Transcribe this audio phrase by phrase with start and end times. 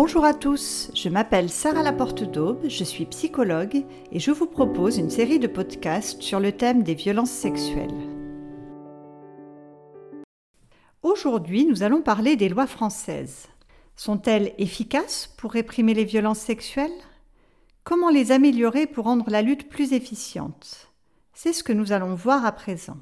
[0.00, 4.96] Bonjour à tous, je m'appelle Sarah Laporte d'Aube, je suis psychologue et je vous propose
[4.96, 8.06] une série de podcasts sur le thème des violences sexuelles.
[11.02, 13.48] Aujourd'hui, nous allons parler des lois françaises.
[13.96, 17.02] Sont-elles efficaces pour réprimer les violences sexuelles?
[17.82, 20.92] Comment les améliorer pour rendre la lutte plus efficiente?
[21.34, 22.98] C'est ce que nous allons voir à présent.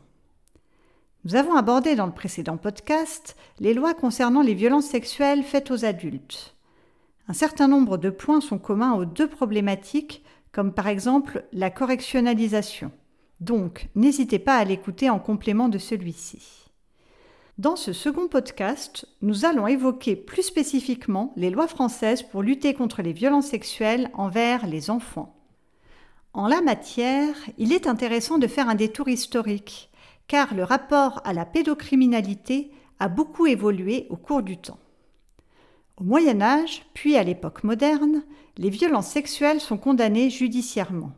[1.27, 5.85] Nous avons abordé dans le précédent podcast les lois concernant les violences sexuelles faites aux
[5.85, 6.56] adultes.
[7.29, 12.93] Un certain nombre de points sont communs aux deux problématiques, comme par exemple la correctionnalisation.
[13.41, 16.71] Donc, n'hésitez pas à l'écouter en complément de celui-ci.
[17.59, 23.03] Dans ce second podcast, nous allons évoquer plus spécifiquement les lois françaises pour lutter contre
[23.03, 25.35] les violences sexuelles envers les enfants.
[26.33, 29.91] En la matière, il est intéressant de faire un détour historique,
[30.29, 34.79] car le rapport à la pédocriminalité a beaucoup évolué au cours du temps.
[35.99, 38.23] Au Moyen Âge, puis à l'époque moderne,
[38.59, 41.13] les violences sexuelles sont condamnées judiciairement.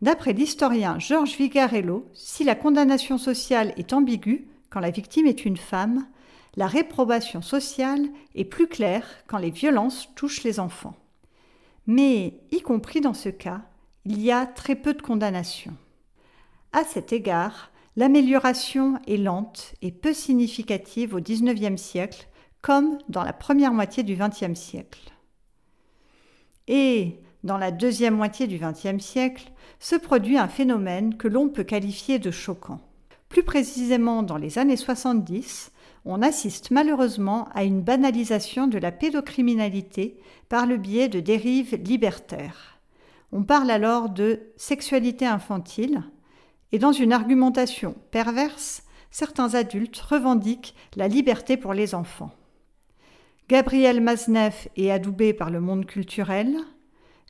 [0.00, 5.58] D'après l'historien Georges Vigarello, si la condamnation sociale est ambiguë quand la victime est une
[5.58, 6.06] femme,
[6.56, 10.96] la réprobation sociale est plus claire quand les violences touchent les enfants.
[11.86, 13.60] Mais, y compris dans ce cas,
[14.06, 15.76] il y a très peu de condamnations.
[16.72, 22.26] À cet égard, l'amélioration est lente et peu significative au XIXe siècle
[22.64, 25.12] comme dans la première moitié du XXe siècle.
[26.66, 31.62] Et dans la deuxième moitié du XXe siècle se produit un phénomène que l'on peut
[31.62, 32.80] qualifier de choquant.
[33.28, 35.72] Plus précisément dans les années 70,
[36.06, 42.80] on assiste malheureusement à une banalisation de la pédocriminalité par le biais de dérives libertaires.
[43.30, 46.02] On parle alors de sexualité infantile,
[46.72, 52.32] et dans une argumentation perverse, certains adultes revendiquent la liberté pour les enfants.
[53.46, 56.56] Gabriel Maznev est adoubé par le monde culturel.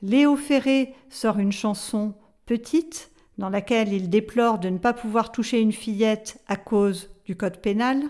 [0.01, 2.15] Léo Ferré sort une chanson
[2.47, 7.37] Petite, dans laquelle il déplore de ne pas pouvoir toucher une fillette à cause du
[7.37, 8.01] code pénal.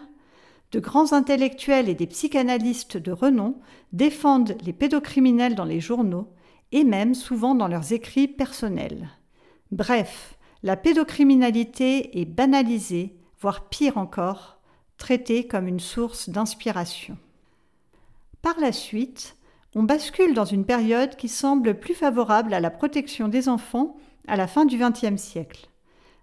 [0.72, 3.58] De grands intellectuels et des psychanalystes de renom
[3.94, 6.28] défendent les pédocriminels dans les journaux
[6.72, 9.08] et même souvent dans leurs écrits personnels.
[9.72, 14.58] Bref, la pédocriminalité est banalisée, voire pire encore,
[14.98, 17.16] traitée comme une source d'inspiration.
[18.44, 19.36] Par la suite,
[19.74, 23.96] on bascule dans une période qui semble plus favorable à la protection des enfants
[24.28, 25.70] à la fin du XXe siècle.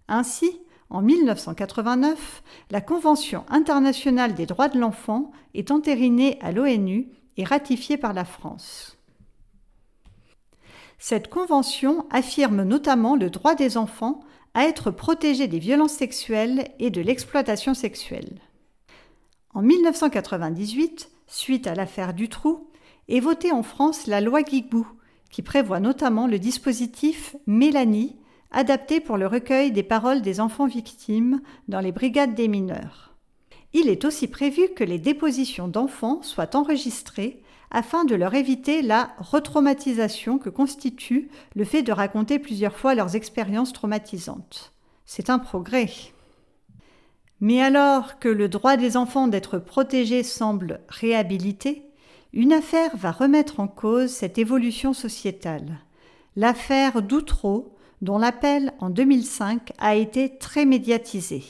[0.08, 0.62] Ainsi,
[0.92, 7.98] en 1989, la Convention internationale des droits de l'enfant est entérinée à l'ONU et ratifiée
[7.98, 9.00] par la France.
[11.00, 14.20] Cette convention affirme notamment le droit des enfants
[14.54, 18.38] à être protégés des violences sexuelles et de l'exploitation sexuelle.
[19.56, 22.68] En 1998, suite à l'affaire Dutroux,
[23.08, 24.88] est votée en France la loi Guigou,
[25.32, 28.18] qui prévoit notamment le dispositif Mélanie,
[28.52, 33.16] adapté pour le recueil des paroles des enfants victimes dans les brigades des mineurs.
[33.74, 39.12] Il est aussi prévu que les dépositions d'enfants soient enregistrées afin de leur éviter la
[39.18, 44.74] retraumatisation que constitue le fait de raconter plusieurs fois leurs expériences traumatisantes.
[45.06, 45.90] C'est un progrès.
[47.42, 51.92] Mais alors que le droit des enfants d'être protégés semble réhabilité,
[52.34, 55.80] une affaire va remettre en cause cette évolution sociétale.
[56.36, 61.44] L'affaire d'Outreau, dont l'appel en 2005 a été très médiatisé.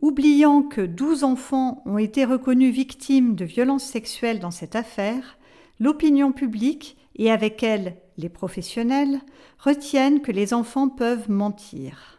[0.00, 5.38] Oubliant que 12 enfants ont été reconnus victimes de violences sexuelles dans cette affaire,
[5.80, 9.20] l'opinion publique et avec elle les professionnels
[9.58, 12.13] retiennent que les enfants peuvent mentir.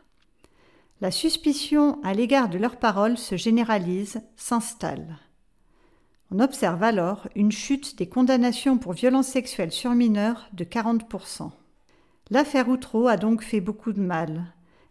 [1.01, 5.17] La suspicion à l'égard de leurs paroles se généralise, s'installe.
[6.31, 11.51] On observe alors une chute des condamnations pour violences sexuelles sur mineurs de 40%.
[12.29, 14.45] L'affaire Outreau a donc fait beaucoup de mal.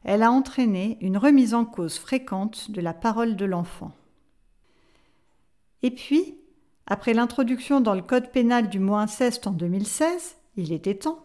[0.05, 3.93] Elle a entraîné une remise en cause fréquente de la parole de l'enfant.
[5.83, 6.37] Et puis,
[6.87, 11.25] après l'introduction dans le Code pénal du mot inceste en 2016, il était temps,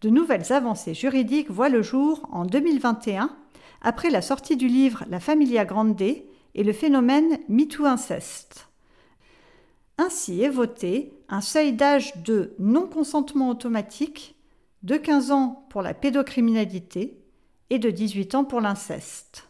[0.00, 3.30] de nouvelles avancées juridiques voient le jour en 2021
[3.86, 8.66] après la sortie du livre La Familia Grande et le phénomène MeToo-inceste.
[9.96, 14.34] Ainsi est voté un seuil d'âge de non-consentement automatique
[14.82, 17.22] de 15 ans pour la pédocriminalité
[17.70, 19.48] et de 18 ans pour l'inceste.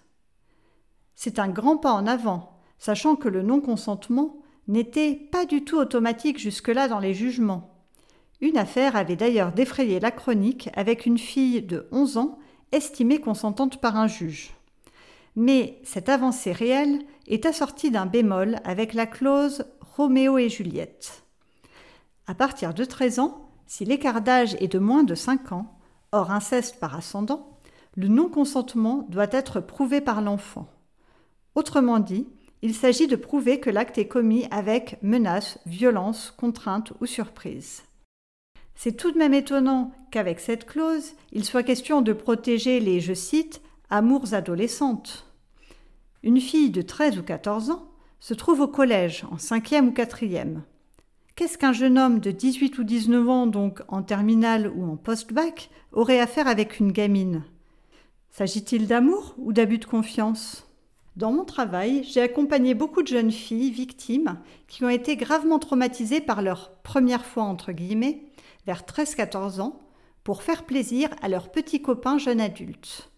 [1.15, 4.37] C'est un grand pas en avant, sachant que le non-consentement
[4.69, 7.87] n'était pas du tout automatique jusque-là dans les jugements.
[8.43, 12.39] Une affaire avait d'ailleurs défrayé la chronique avec une fille de 11 ans
[12.73, 14.53] estimée consentante par un juge.
[15.37, 19.67] Mais cette avancée réelle est assortie d'un bémol avec la clause
[19.97, 21.25] Roméo et Juliette.
[22.27, 25.79] À partir de 13 ans, si l'écart d'âge est de moins de 5 ans,
[26.13, 27.59] hors inceste par ascendant,
[27.97, 30.69] le non-consentement doit être prouvé par l'enfant.
[31.55, 32.29] Autrement dit,
[32.63, 37.83] il s'agit de prouver que l'acte est commis avec menace, violence, contrainte ou surprise.
[38.77, 43.15] C'est tout de même étonnant qu'avec cette clause, il soit question de protéger les, je
[43.15, 45.27] cite, amours adolescentes.
[46.23, 47.89] Une fille de 13 ou 14 ans
[48.21, 50.63] se trouve au collège, en cinquième ou quatrième.
[51.37, 55.71] Qu'est-ce qu'un jeune homme de 18 ou 19 ans, donc en terminale ou en post-bac,
[55.93, 57.45] aurait à faire avec une gamine?
[58.31, 60.67] S'agit-il d'amour ou d'abus de confiance?
[61.17, 64.39] Dans mon travail, j'ai accompagné beaucoup de jeunes filles victimes
[64.69, 68.23] qui ont été gravement traumatisées par leur première fois entre guillemets
[68.67, 69.81] vers 13-14 ans
[70.25, 73.11] pour faire plaisir à leurs petits copains jeunes adultes.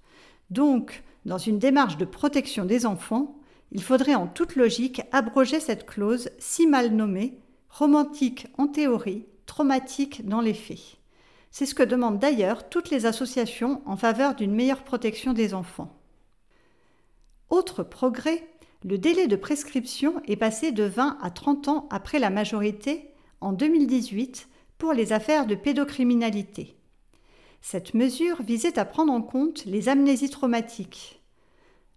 [0.51, 3.39] Donc, dans une démarche de protection des enfants,
[3.73, 10.27] il faudrait en toute logique abroger cette clause si mal nommée, romantique en théorie, traumatique
[10.27, 10.97] dans les faits.
[11.51, 15.95] C'est ce que demandent d'ailleurs toutes les associations en faveur d'une meilleure protection des enfants.
[17.51, 18.47] Autre progrès,
[18.85, 23.11] le délai de prescription est passé de 20 à 30 ans après la majorité
[23.41, 24.49] en 2018
[24.79, 26.77] pour les affaires de pédocriminalité.
[27.61, 31.21] Cette mesure visait à prendre en compte les amnésies traumatiques.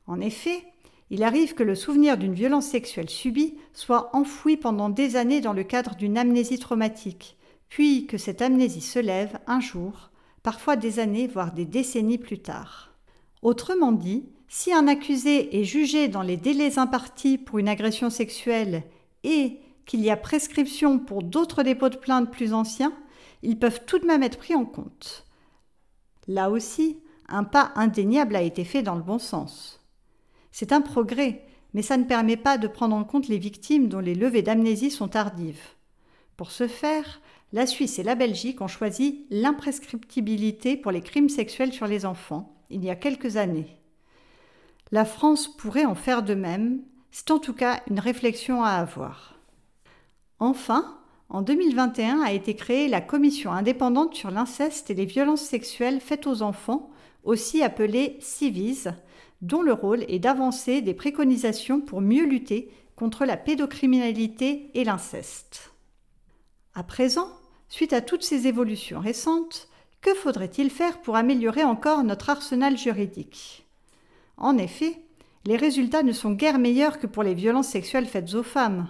[0.07, 0.63] En effet,
[1.11, 5.53] il arrive que le souvenir d'une violence sexuelle subie soit enfoui pendant des années dans
[5.53, 7.37] le cadre d'une amnésie traumatique,
[7.69, 10.09] puis que cette amnésie se lève un jour,
[10.41, 12.93] parfois des années, voire des décennies plus tard.
[13.41, 18.83] Autrement dit, si un accusé est jugé dans les délais impartis pour une agression sexuelle
[19.23, 19.59] et
[19.91, 22.93] qu'il y a prescription pour d'autres dépôts de plainte plus anciens,
[23.43, 25.25] ils peuvent tout de même être pris en compte.
[26.29, 26.97] Là aussi,
[27.27, 29.81] un pas indéniable a été fait dans le bon sens.
[30.53, 31.43] C'est un progrès,
[31.73, 34.91] mais ça ne permet pas de prendre en compte les victimes dont les levées d'amnésie
[34.91, 35.75] sont tardives.
[36.37, 37.19] Pour ce faire,
[37.51, 42.55] la Suisse et la Belgique ont choisi l'imprescriptibilité pour les crimes sexuels sur les enfants,
[42.69, 43.77] il y a quelques années.
[44.93, 46.79] La France pourrait en faire de même,
[47.11, 49.40] c'est en tout cas une réflexion à avoir.
[50.41, 50.97] Enfin,
[51.29, 56.25] en 2021 a été créée la Commission indépendante sur l'inceste et les violences sexuelles faites
[56.25, 56.89] aux enfants,
[57.23, 58.85] aussi appelée CIVIS,
[59.43, 65.73] dont le rôle est d'avancer des préconisations pour mieux lutter contre la pédocriminalité et l'inceste.
[66.73, 67.27] À présent,
[67.69, 69.69] suite à toutes ces évolutions récentes,
[70.01, 73.67] que faudrait-il faire pour améliorer encore notre arsenal juridique?
[74.37, 75.03] En effet,
[75.45, 78.87] les résultats ne sont guère meilleurs que pour les violences sexuelles faites aux femmes.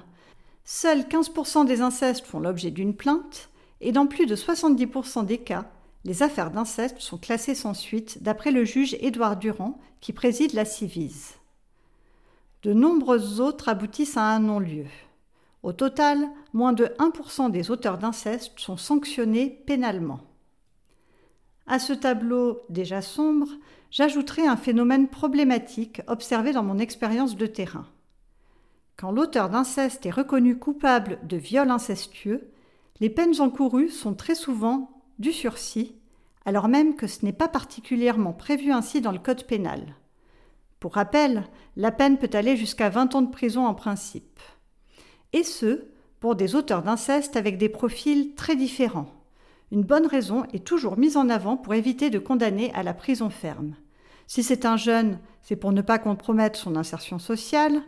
[0.64, 3.50] Seuls 15% des incestes font l'objet d'une plainte,
[3.82, 5.66] et dans plus de 70% des cas,
[6.04, 10.66] les affaires d'inceste sont classées sans suite, d'après le juge Édouard Durand, qui préside la
[10.66, 11.34] Civise.
[12.64, 14.86] De nombreuses autres aboutissent à un non-lieu.
[15.64, 20.20] Au total, moins de 1% des auteurs d'inceste sont sanctionnés pénalement.
[21.68, 23.48] À ce tableau déjà sombre,
[23.92, 27.86] j'ajouterai un phénomène problématique observé dans mon expérience de terrain.
[29.02, 32.52] Quand l'auteur d'inceste est reconnu coupable de viol incestueux,
[33.00, 35.96] les peines encourues sont très souvent du sursis,
[36.46, 39.96] alors même que ce n'est pas particulièrement prévu ainsi dans le Code pénal.
[40.80, 44.40] Pour rappel, la peine peut aller jusqu'à 20 ans de prison en principe.
[45.34, 45.86] Et ce,
[46.20, 49.12] pour des auteurs d'inceste avec des profils très différents.
[49.72, 53.32] Une bonne raison est toujours mise en avant pour éviter de condamner à la prison
[53.32, 53.74] ferme.
[54.28, 57.82] Si c'est un jeune, c'est pour ne pas compromettre son insertion sociale.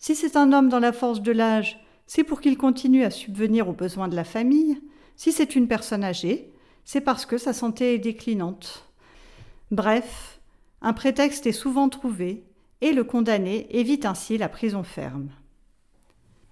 [0.00, 3.68] Si c'est un homme dans la force de l'âge, c'est pour qu'il continue à subvenir
[3.68, 4.80] aux besoins de la famille.
[5.14, 6.50] Si c'est une personne âgée,
[6.86, 8.90] c'est parce que sa santé est déclinante.
[9.70, 10.40] Bref,
[10.80, 12.44] un prétexte est souvent trouvé
[12.80, 15.28] et le condamné évite ainsi la prison ferme.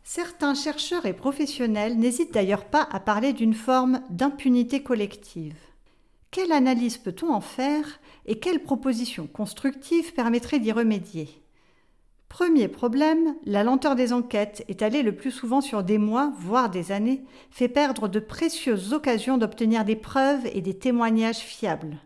[0.04, 5.56] Certains chercheurs et professionnels n'hésitent d'ailleurs pas à parler d'une forme d'impunité collective.
[6.30, 11.42] Quelle analyse peut-on en faire et quelles propositions constructives permettraient d'y remédier?
[12.28, 16.92] Premier problème, la lenteur des enquêtes, étalée le plus souvent sur des mois, voire des
[16.92, 21.96] années, fait perdre de précieuses occasions d'obtenir des preuves et des témoignages fiables.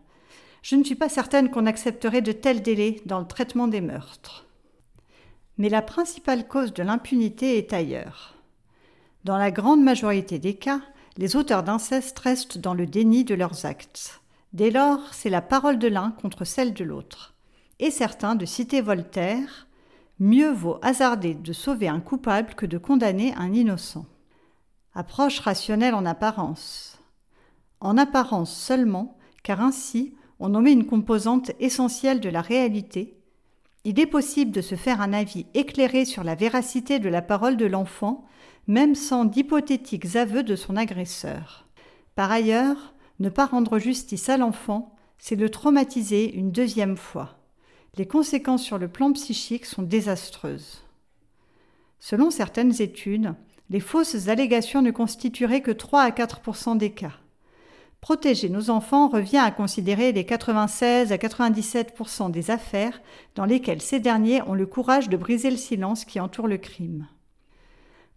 [0.61, 4.45] Je ne suis pas certaine qu'on accepterait de tels délais dans le traitement des meurtres.
[5.57, 8.35] Mais la principale cause de l'impunité est ailleurs.
[9.25, 10.81] Dans la grande majorité des cas,
[11.17, 14.21] les auteurs d'inceste restent dans le déni de leurs actes.
[14.53, 17.33] Dès lors, c'est la parole de l'un contre celle de l'autre.
[17.79, 19.67] Et certains de citer Voltaire,
[20.25, 24.05] Mieux vaut hasarder de sauver un coupable que de condamner un innocent.
[24.93, 26.97] Approche rationnelle en apparence.
[27.81, 33.19] En apparence seulement, car ainsi on omet une composante essentielle de la réalité,
[33.83, 37.57] Il est possible de se faire un avis éclairé sur la véracité de la parole
[37.57, 38.23] de l'enfant,
[38.65, 41.67] même sans d'hypothétiques aveux de son agresseur.
[42.15, 47.42] Par ailleurs, ne pas rendre justice à l'enfant, c'est le traumatiser une deuxième fois.
[47.95, 50.81] Les conséquences sur le plan psychique sont désastreuses.
[51.99, 53.35] Selon certaines études,
[53.69, 57.13] les fausses allégations ne constitueraient que 3 à 4% des cas.
[58.01, 62.99] Protéger nos enfants revient à considérer les 96 à 97% des affaires
[63.35, 67.07] dans lesquelles ces derniers ont le courage de briser le silence qui entoure le crime.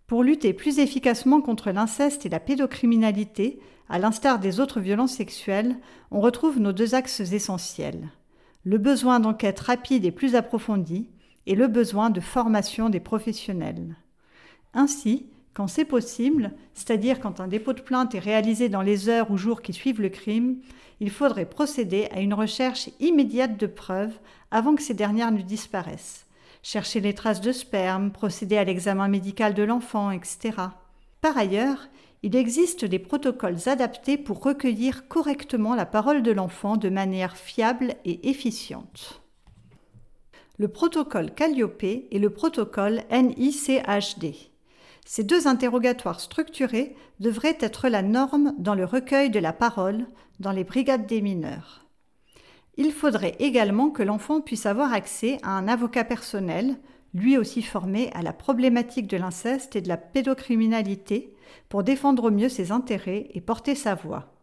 [0.06, 5.76] Pour lutter plus efficacement contre l'inceste et la pédocriminalité, à l'instar des autres violences sexuelles,
[6.10, 8.08] on retrouve nos deux axes essentiels.
[8.66, 11.08] Le besoin d'enquête rapide et plus approfondie
[11.46, 13.94] et le besoin de formation des professionnels.
[14.74, 19.30] Ainsi, quand c'est possible, c'est-à-dire quand un dépôt de plainte est réalisé dans les heures
[19.30, 20.56] ou jours qui suivent le crime,
[20.98, 24.18] il faudrait procéder à une recherche immédiate de preuves
[24.50, 26.26] avant que ces dernières ne disparaissent.
[26.64, 30.54] Chercher les traces de sperme, procéder à l'examen médical de l'enfant, etc.
[31.26, 31.88] Par ailleurs,
[32.22, 37.96] il existe des protocoles adaptés pour recueillir correctement la parole de l'enfant de manière fiable
[38.04, 39.22] et efficiente.
[40.56, 44.36] Le protocole Calliope et le protocole NICHD.
[45.04, 50.06] Ces deux interrogatoires structurés devraient être la norme dans le recueil de la parole
[50.38, 51.86] dans les brigades des mineurs.
[52.76, 56.76] Il faudrait également que l'enfant puisse avoir accès à un avocat personnel,
[57.14, 61.34] lui aussi formé à la problématique de l'inceste et de la pédocriminalité,
[61.68, 64.34] pour défendre au mieux ses intérêts et porter sa voix.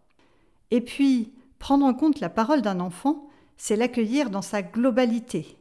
[0.72, 3.28] Et puis, prendre en compte la parole d'un enfant,
[3.58, 5.58] c'est l'accueillir dans sa globalité.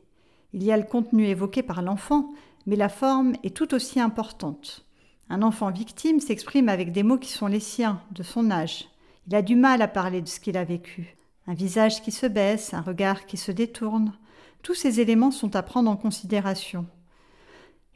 [0.53, 2.33] Il y a le contenu évoqué par l'enfant,
[2.67, 4.87] mais la forme est tout aussi importante.
[5.29, 8.89] Un enfant victime s'exprime avec des mots qui sont les siens, de son âge.
[9.27, 11.17] Il a du mal à parler de ce qu'il a vécu.
[11.47, 14.13] Un visage qui se baisse, un regard qui se détourne.
[14.63, 16.87] Tous ces éléments sont à prendre en considération.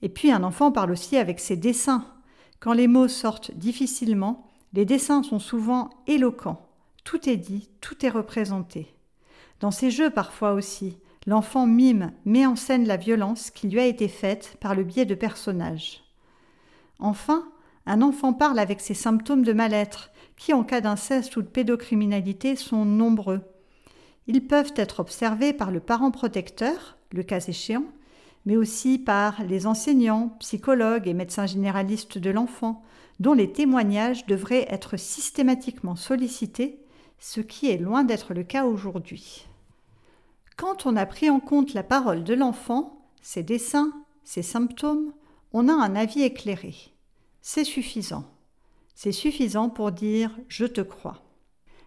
[0.03, 2.05] Et puis un enfant parle aussi avec ses dessins.
[2.61, 6.67] Quand les mots sortent difficilement, les dessins sont souvent éloquents.
[7.05, 8.95] Tout est dit, tout est représenté.
[9.61, 13.87] Dans ces jeux parfois aussi, l'enfant mime, met en scène la violence qui lui a
[13.87, 16.03] été faite par le biais de personnages.
[16.99, 17.49] Enfin,
[17.87, 22.57] un enfant parle avec ses symptômes de mal-être, qui en cas d'inceste ou de pédocriminalité
[22.57, 23.41] sont nombreux.
[24.27, 27.85] Ils peuvent être observés par le parent protecteur, le cas échéant,
[28.45, 32.83] mais aussi par les enseignants, psychologues et médecins généralistes de l'enfant,
[33.21, 36.81] dont les témoignages devraient être systématiquement sollicités,
[37.19, 39.47] ce qui est loin d'être le cas aujourd'hui.
[40.57, 43.93] Quand on a pris en compte la parole de l'enfant, ses dessins,
[44.25, 45.13] ses symptômes,
[45.53, 46.75] on a un avis éclairé.
[47.43, 48.25] C'est suffisant.
[48.95, 51.26] C'est suffisant pour dire je te crois.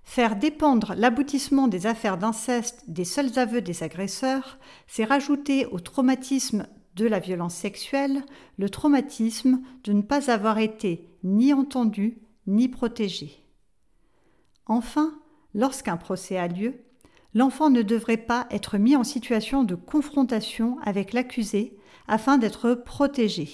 [0.10, 6.66] Faire dépendre l'aboutissement des affaires d'inceste des seuls aveux des agresseurs, c'est rajouter au traumatisme
[6.96, 8.24] de la violence sexuelle
[8.58, 13.46] le traumatisme de ne pas avoir été ni entendu ni protégé.
[14.66, 15.14] Enfin,
[15.54, 16.82] lorsqu'un procès a lieu,
[17.36, 23.48] l'enfant ne devrait pas être mis en situation de confrontation avec l'accusé afin d'être protégé.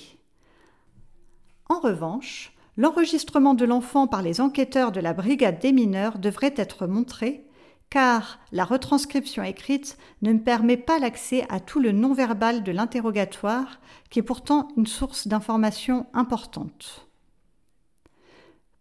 [1.67, 6.87] En revanche, l'enregistrement de l'enfant par les enquêteurs de la brigade des mineurs devrait être
[6.87, 7.45] montré,
[7.89, 13.79] car la retranscription écrite ne permet pas l'accès à tout le non-verbal de l'interrogatoire,
[14.09, 17.07] qui est pourtant une source d'information importante.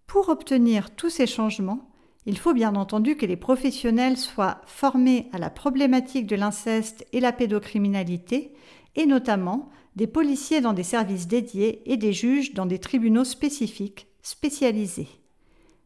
[0.07, 1.91] Pour obtenir tous ces changements,
[2.27, 7.21] il faut bien entendu que les professionnels soient formés à la problématique de l'inceste et
[7.21, 8.55] la pédocriminalité
[8.97, 14.09] et notamment des policiers dans des services dédiés et des juges dans des tribunaux spécifiques,
[14.23, 15.09] spécialisés.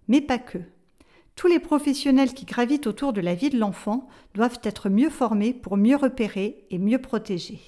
[0.09, 0.59] Mais pas que.
[1.37, 5.53] Tous les professionnels qui gravitent autour de la vie de l'enfant doivent être mieux formés
[5.53, 7.61] pour mieux repérer et mieux protéger.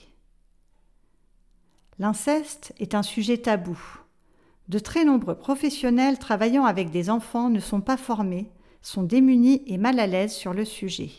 [1.99, 3.79] L'inceste est un sujet tabou.
[4.69, 8.51] De très nombreux professionnels travaillant avec des enfants ne sont pas formés,
[8.83, 11.11] sont démunis et mal à l'aise sur le sujet.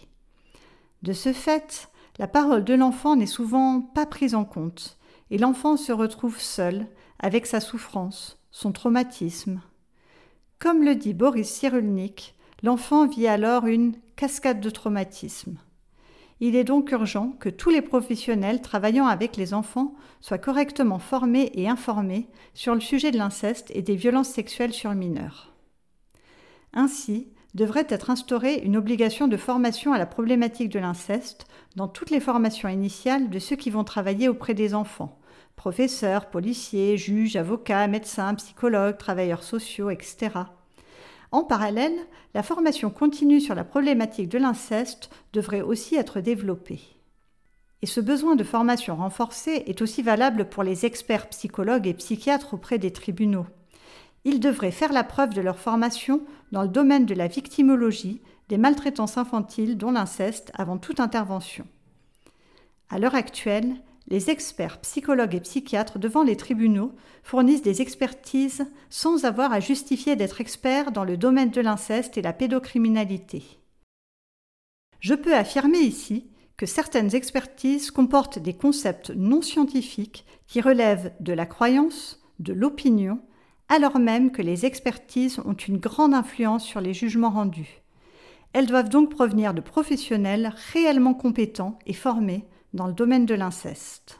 [1.03, 1.90] De ce fait,
[2.21, 4.99] la parole de l'enfant n'est souvent pas prise en compte,
[5.31, 6.85] et l'enfant se retrouve seul
[7.17, 9.59] avec sa souffrance, son traumatisme.
[10.59, 15.57] Comme le dit Boris Cyrulnik, l'enfant vit alors une cascade de traumatismes.
[16.39, 21.49] Il est donc urgent que tous les professionnels travaillant avec les enfants soient correctement formés
[21.55, 25.55] et informés sur le sujet de l'inceste et des violences sexuelles sur mineurs.
[26.71, 32.11] Ainsi, devrait être instaurée une obligation de formation à la problématique de l'inceste dans toutes
[32.11, 35.17] les formations initiales de ceux qui vont travailler auprès des enfants
[35.61, 40.29] professeurs, policiers, juges, avocats, médecins, psychologues, travailleurs sociaux, etc.
[41.31, 41.95] En parallèle,
[42.33, 46.81] la formation continue sur la problématique de l'inceste devrait aussi être développée.
[47.83, 52.55] Et ce besoin de formation renforcée est aussi valable pour les experts psychologues et psychiatres
[52.55, 53.45] auprès des tribunaux.
[54.23, 58.57] Ils devraient faire la preuve de leur formation dans le domaine de la victimologie, des
[58.57, 61.65] maltraitances infantiles, dont l'inceste, avant toute intervention.
[62.89, 63.75] À l'heure actuelle,
[64.07, 66.91] les experts psychologues et psychiatres devant les tribunaux
[67.23, 72.21] fournissent des expertises sans avoir à justifier d'être experts dans le domaine de l'inceste et
[72.21, 73.43] la pédocriminalité.
[74.99, 76.27] Je peux affirmer ici
[76.57, 83.21] que certaines expertises comportent des concepts non scientifiques qui relèvent de la croyance, de l'opinion,
[83.71, 87.81] alors même que les expertises ont une grande influence sur les jugements rendus.
[88.51, 94.19] Elles doivent donc provenir de professionnels réellement compétents et formés dans le domaine de l'inceste.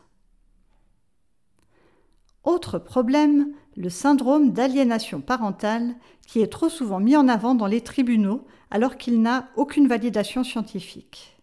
[2.46, 7.82] Autre problème, le syndrome d'aliénation parentale qui est trop souvent mis en avant dans les
[7.82, 11.38] tribunaux alors qu'il n'a aucune validation scientifique.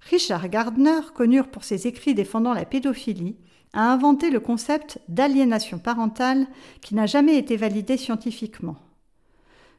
[0.00, 3.36] Richard Gardner, connu pour ses écrits défendant la pédophilie,
[3.72, 6.46] a inventé le concept d'aliénation parentale
[6.80, 8.76] qui n'a jamais été validé scientifiquement.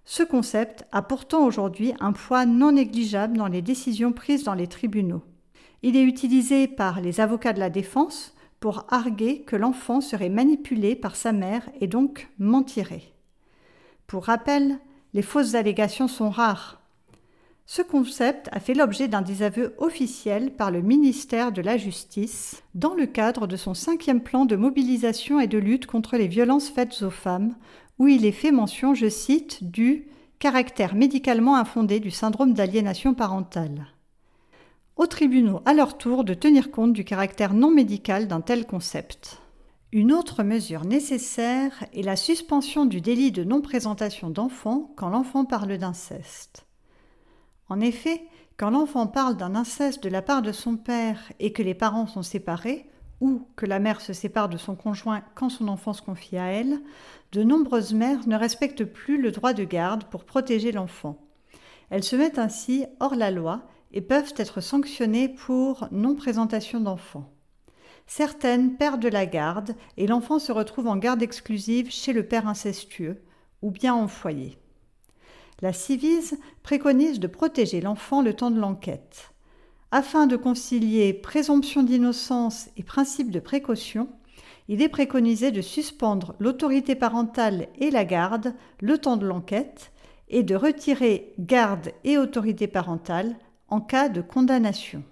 [0.05, 4.67] Ce concept a pourtant aujourd'hui un poids non négligeable dans les décisions prises dans les
[4.67, 5.23] tribunaux.
[5.83, 10.95] Il est utilisé par les avocats de la défense pour arguer que l'enfant serait manipulé
[10.95, 13.13] par sa mère et donc mentirait.
[14.07, 14.79] Pour rappel,
[15.13, 16.76] les fausses allégations sont rares.
[17.69, 22.93] Ce concept a fait l'objet d'un désaveu officiel par le ministère de la Justice dans
[22.93, 27.01] le cadre de son cinquième plan de mobilisation et de lutte contre les violences faites
[27.01, 27.57] aux femmes,
[27.99, 30.07] où il est fait mention, je cite, du
[30.39, 33.87] caractère médicalement infondé du syndrome d'aliénation parentale.
[34.95, 39.41] Aux tribunaux, à leur tour, de tenir compte du caractère non médical d'un tel concept.
[39.91, 45.77] Une autre mesure nécessaire est la suspension du délit de non-présentation d'enfants quand l'enfant parle
[45.77, 46.66] d'inceste.
[47.69, 48.23] En effet,
[48.57, 52.07] quand l'enfant parle d'un inceste de la part de son père et que les parents
[52.07, 56.01] sont séparés, ou que la mère se sépare de son conjoint quand son enfant se
[56.01, 56.79] confie à elle,
[57.31, 61.17] de nombreuses mères ne respectent plus le droit de garde pour protéger l'enfant.
[61.89, 67.31] Elles se mettent ainsi hors la loi et peuvent être sanctionnées pour non-présentation d'enfant.
[68.05, 73.21] Certaines perdent la garde et l'enfant se retrouve en garde exclusive chez le père incestueux
[73.61, 74.57] ou bien en foyer.
[75.61, 79.31] La Civise préconise de protéger l'enfant le temps de l'enquête.
[79.89, 84.07] Afin de concilier présomption d'innocence et principe de précaution,
[84.67, 89.91] il est préconisé de suspendre l'autorité parentale et la garde le temps de l'enquête
[90.29, 93.35] et de retirer garde et autorité parentale
[93.69, 95.03] en cas de condamnation.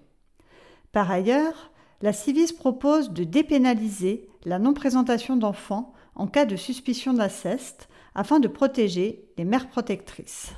[0.92, 1.72] Par ailleurs,
[2.04, 8.48] la Civise propose de dépénaliser la non-présentation d'enfants en cas de suspicion d'inceste afin de
[8.48, 10.54] protéger les mères protectrices.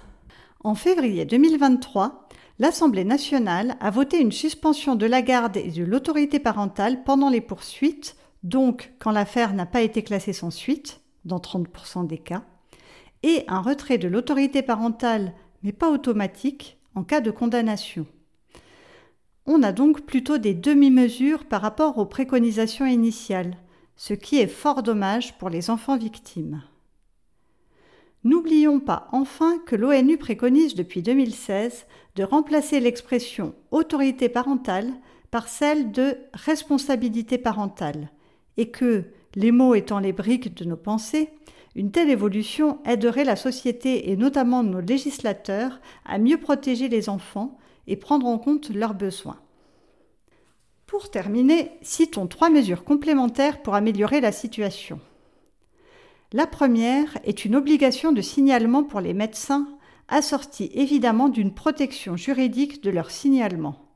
[0.63, 2.28] En février 2023,
[2.60, 7.41] l'Assemblée nationale a voté une suspension de la garde et de l'autorité parentale pendant les
[7.41, 12.43] poursuites, donc quand l'affaire n'a pas été classée sans suite, dans 30% des cas,
[13.24, 18.06] et un retrait de l'autorité parentale, mais pas automatique, en cas de condamnation.
[19.46, 23.56] On a donc plutôt des demi-mesures par rapport aux préconisations initiales,
[23.96, 26.62] ce qui est fort dommage pour les enfants victimes.
[28.28, 31.86] N'oublions pas enfin que l'ONU préconise depuis 2016
[32.18, 34.92] de remplacer l'expression autorité parentale
[35.32, 38.12] par celle de responsabilité parentale,
[38.58, 41.30] et que, les mots étant les briques de nos pensées,
[41.74, 47.58] une telle évolution aiderait la société et notamment nos législateurs à mieux protéger les enfants
[47.88, 49.40] et prendre en compte leurs besoins.
[50.86, 55.00] Pour terminer, citons trois mesures complémentaires pour améliorer la situation.
[56.34, 59.66] La première est une obligation de signalement pour les médecins,
[60.10, 63.88] assortie évidemment d'une protection juridique de leur signalement.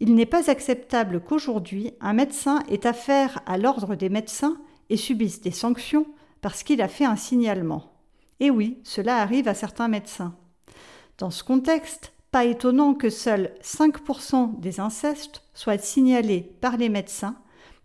[0.00, 4.58] Il n'est pas acceptable qu'aujourd'hui un médecin ait affaire à l'ordre des médecins
[4.90, 6.06] et subisse des sanctions
[6.42, 7.92] parce qu'il a fait un signalement.
[8.38, 10.34] Et oui, cela arrive à certains médecins.
[11.16, 17.36] Dans ce contexte, pas étonnant que seuls 5% des incestes soient signalés par les médecins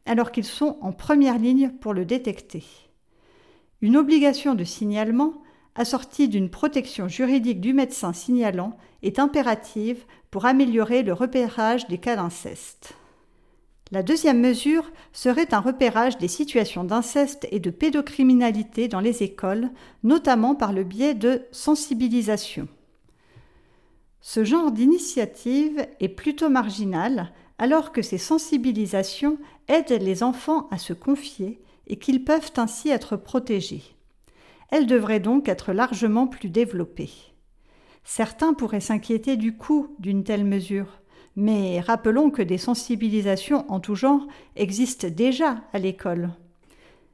[0.06, 2.64] alors qu'ils sont en première ligne pour le détecter.
[3.82, 5.34] Une obligation de signalement,
[5.76, 12.16] assortie d'une protection juridique du médecin signalant, est impérative pour améliorer le repérage des cas
[12.16, 12.94] d'inceste.
[13.92, 19.70] La deuxième mesure serait un repérage des situations d'inceste et de pédocriminalité dans les écoles,
[20.04, 22.68] notamment par le biais de sensibilisation.
[24.22, 30.94] Ce genre d'initiative est plutôt marginal, alors que ces sensibilisations aident les enfants à se
[30.94, 33.84] confier et qu'ils peuvent ainsi être protégés.
[34.70, 37.12] Elles devraient donc être largement plus développées.
[38.04, 41.02] Certains pourraient s'inquiéter du coût d'une telle mesure,
[41.38, 46.30] Mais rappelons que des sensibilisations en tout genre existent déjà à l'école.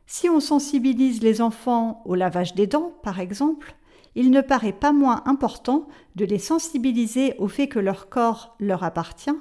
[0.06, 3.76] Si on sensibilise les enfants au lavage des dents, par exemple,
[4.14, 8.84] il ne paraît pas moins important de les sensibiliser au fait que leur corps leur
[8.84, 9.32] appartient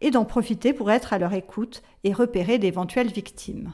[0.00, 3.72] et d'en profiter pour être à leur écoute et repérer d'éventuelles victimes.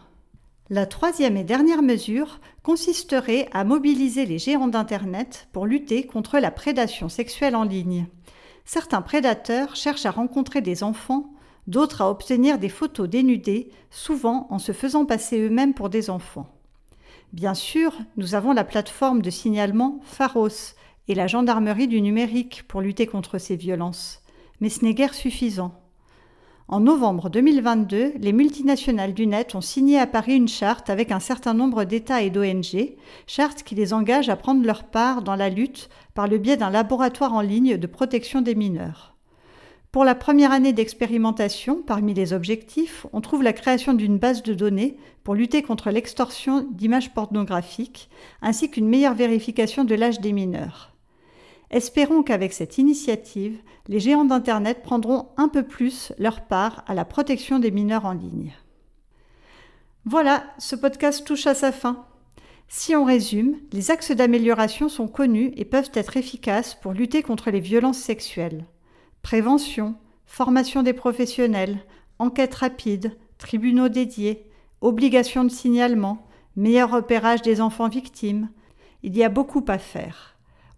[0.72, 6.52] La troisième et dernière mesure consisterait à mobiliser les géants d'Internet pour lutter contre la
[6.52, 8.06] prédation sexuelle en ligne.
[8.64, 11.34] Certains prédateurs cherchent à rencontrer des enfants,
[11.66, 16.46] d'autres à obtenir des photos dénudées, souvent en se faisant passer eux-mêmes pour des enfants.
[17.32, 20.76] Bien sûr, nous avons la plateforme de signalement Pharos
[21.08, 24.22] et la gendarmerie du numérique pour lutter contre ces violences,
[24.60, 25.79] mais ce n'est guère suffisant.
[26.72, 31.18] En novembre 2022, les multinationales du net ont signé à Paris une charte avec un
[31.18, 32.94] certain nombre d'États et d'ONG,
[33.26, 36.70] charte qui les engage à prendre leur part dans la lutte par le biais d'un
[36.70, 39.16] laboratoire en ligne de protection des mineurs.
[39.90, 44.54] Pour la première année d'expérimentation, parmi les objectifs, on trouve la création d'une base de
[44.54, 48.08] données pour lutter contre l'extorsion d'images pornographiques,
[48.42, 50.89] ainsi qu'une meilleure vérification de l'âge des mineurs.
[51.70, 57.04] Espérons qu'avec cette initiative, les géants d'Internet prendront un peu plus leur part à la
[57.04, 58.52] protection des mineurs en ligne.
[60.04, 62.06] Voilà, ce podcast touche à sa fin.
[62.66, 67.50] Si on résume, les axes d'amélioration sont connus et peuvent être efficaces pour lutter contre
[67.50, 68.64] les violences sexuelles.
[69.22, 71.78] Prévention, formation des professionnels,
[72.18, 74.46] enquête rapide, tribunaux dédiés,
[74.80, 78.48] obligation de signalement, meilleur repérage des enfants victimes.
[79.02, 80.29] Il y a beaucoup à faire.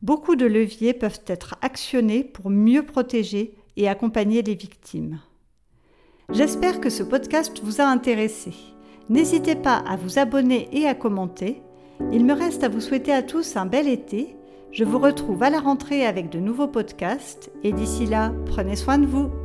[0.03, 5.21] Beaucoup de leviers peuvent être actionnés pour mieux protéger et accompagner les victimes.
[6.31, 8.53] J'espère que ce podcast vous a intéressé.
[9.09, 11.63] N'hésitez pas à vous abonner et à commenter.
[12.13, 14.35] Il me reste à vous souhaiter à tous un bel été.
[14.73, 18.99] Je vous retrouve à la rentrée avec de nouveaux podcasts et d'ici là, prenez soin
[18.99, 19.42] de vous.